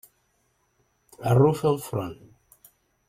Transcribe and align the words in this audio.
Arrufa 1.33 1.69
el 1.73 1.79
front. 1.91 2.17